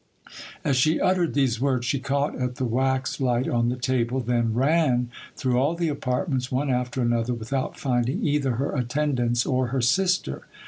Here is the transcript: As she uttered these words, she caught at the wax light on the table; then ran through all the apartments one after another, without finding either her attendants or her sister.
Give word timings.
As 0.63 0.77
she 0.77 0.99
uttered 0.99 1.35
these 1.35 1.61
words, 1.61 1.85
she 1.85 1.99
caught 1.99 2.35
at 2.35 2.55
the 2.55 2.65
wax 2.65 3.19
light 3.21 3.47
on 3.47 3.69
the 3.69 3.75
table; 3.75 4.19
then 4.19 4.51
ran 4.55 5.11
through 5.35 5.59
all 5.59 5.75
the 5.75 5.89
apartments 5.89 6.51
one 6.51 6.71
after 6.71 7.03
another, 7.03 7.35
without 7.35 7.77
finding 7.79 8.25
either 8.25 8.53
her 8.55 8.71
attendants 8.75 9.45
or 9.45 9.67
her 9.67 9.81
sister. 9.81 10.47